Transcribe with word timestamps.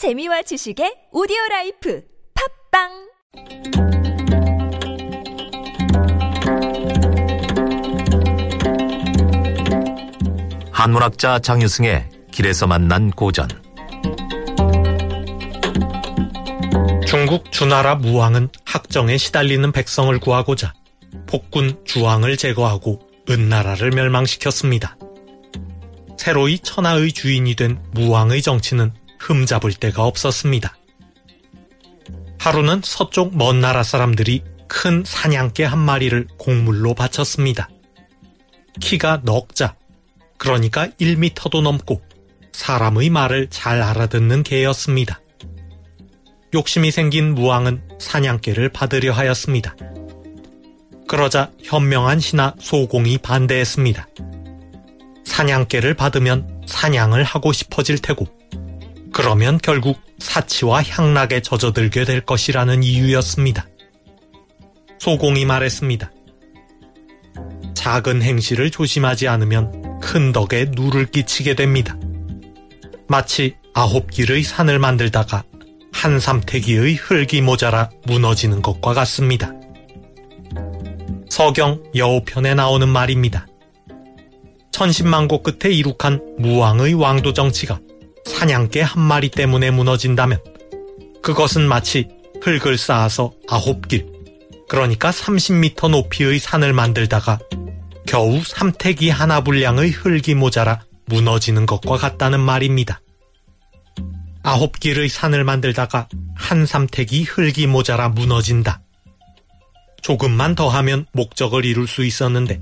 재미와 0.00 0.40
지식의 0.40 1.08
오디오 1.12 1.36
라이프 1.50 2.02
팟빵 2.72 2.88
한문학자 10.72 11.40
장유승의 11.40 12.08
길에서 12.32 12.66
만난 12.66 13.10
고전 13.10 13.46
중국 17.06 17.52
주나라 17.52 17.94
무왕은 17.94 18.48
학정에 18.64 19.18
시달리는 19.18 19.70
백성을 19.70 20.18
구하고자 20.18 20.72
폭군 21.26 21.84
주왕을 21.84 22.38
제거하고 22.38 23.00
은나라를 23.28 23.90
멸망시켰습니다. 23.90 24.96
새로이 26.16 26.58
천하의 26.60 27.12
주인이 27.12 27.54
된 27.54 27.78
무왕의 27.92 28.40
정치는 28.40 28.92
흠잡을 29.20 29.74
데가 29.74 30.04
없었습니다. 30.04 30.76
하루는 32.38 32.80
서쪽 32.82 33.36
먼 33.36 33.60
나라 33.60 33.82
사람들이 33.82 34.42
큰 34.66 35.04
사냥개 35.06 35.64
한 35.64 35.78
마리를 35.78 36.26
곡물로 36.38 36.94
바쳤습니다. 36.94 37.68
키가 38.80 39.20
넉 39.24 39.54
자, 39.54 39.76
그러니까 40.38 40.88
1미터도 41.00 41.62
넘고 41.62 42.00
사람의 42.52 43.10
말을 43.10 43.48
잘 43.50 43.82
알아듣는 43.82 44.42
개였습니다. 44.42 45.20
욕심이 46.54 46.90
생긴 46.90 47.34
무왕은 47.34 47.82
사냥개를 47.98 48.70
받으려 48.70 49.12
하였습니다. 49.12 49.76
그러자 51.06 51.50
현명한 51.62 52.20
신하 52.20 52.54
소공이 52.58 53.18
반대했습니다. 53.18 54.08
사냥개를 55.24 55.94
받으면 55.94 56.62
사냥을 56.66 57.24
하고 57.24 57.52
싶어질 57.52 57.98
테고, 57.98 58.26
그러면 59.20 59.58
결국 59.62 60.00
사치와 60.18 60.82
향락에 60.82 61.42
젖어들게 61.42 62.06
될 62.06 62.22
것이라는 62.22 62.82
이유였습니다. 62.82 63.66
소공이 64.98 65.44
말했습니다. 65.44 66.10
작은 67.74 68.22
행실을 68.22 68.70
조심하지 68.70 69.28
않으면 69.28 70.00
큰 70.00 70.32
덕에 70.32 70.70
누를 70.70 71.04
끼치게 71.04 71.54
됩니다. 71.54 71.98
마치 73.08 73.56
아홉 73.74 74.10
길의 74.10 74.42
산을 74.42 74.78
만들다가 74.78 75.44
한 75.92 76.18
삼태기의 76.18 76.94
흙이 76.94 77.42
모자라 77.42 77.90
무너지는 78.06 78.62
것과 78.62 78.94
같습니다. 78.94 79.52
서경 81.28 81.82
여우편에 81.94 82.54
나오는 82.54 82.88
말입니다. 82.88 83.46
천신만고 84.72 85.42
끝에 85.42 85.74
이룩한 85.74 86.36
무왕의 86.38 86.94
왕도 86.94 87.34
정치가 87.34 87.80
사냥개 88.30 88.80
한 88.80 89.02
마리 89.02 89.28
때문에 89.28 89.70
무너진다면 89.70 90.40
그것은 91.22 91.68
마치 91.68 92.08
흙을 92.40 92.78
쌓아서 92.78 93.32
아홉 93.48 93.86
길, 93.88 94.06
그러니까 94.68 95.10
30m 95.10 95.90
높이의 95.90 96.38
산을 96.38 96.72
만들다가 96.72 97.38
겨우 98.06 98.42
삼태기 98.42 99.10
하나 99.10 99.42
분량의 99.42 99.90
흙이 99.90 100.34
모자라 100.34 100.80
무너지는 101.06 101.66
것과 101.66 101.96
같다는 101.96 102.40
말입니다. 102.40 103.00
아홉 104.42 104.80
길의 104.80 105.08
산을 105.08 105.44
만들다가 105.44 106.08
한 106.34 106.64
삼태기 106.64 107.24
흙이 107.24 107.66
모자라 107.66 108.08
무너진다. 108.08 108.80
조금만 110.00 110.54
더 110.54 110.68
하면 110.68 111.04
목적을 111.12 111.64
이룰 111.66 111.86
수 111.86 112.04
있었는데 112.04 112.60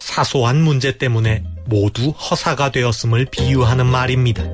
사소한 0.00 0.60
문제 0.60 0.98
때문에 0.98 1.42
모두 1.66 2.10
허사가 2.10 2.70
되었음을 2.70 3.26
비유하는 3.30 3.86
말입니다. 3.86 4.44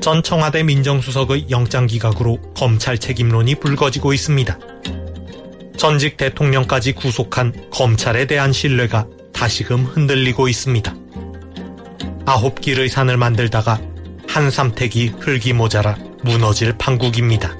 전 0.00 0.22
청와대 0.22 0.62
민정수석의 0.62 1.50
영장 1.50 1.86
기각으로 1.86 2.40
검찰 2.54 2.96
책임론이 2.96 3.56
불거지고 3.56 4.14
있습니다. 4.14 4.58
전직 5.76 6.16
대통령까지 6.16 6.92
구속한 6.92 7.52
검찰에 7.70 8.26
대한 8.26 8.52
신뢰가 8.52 9.06
다시금 9.32 9.84
흔들리고 9.84 10.48
있습니다. 10.48 10.94
아홉 12.24 12.60
길의 12.60 12.88
산을 12.88 13.18
만들다가 13.18 13.78
한 14.26 14.50
삼택이 14.50 15.12
흙이 15.18 15.52
모자라 15.52 15.96
무너질 16.22 16.76
판국입니다. 16.78 17.56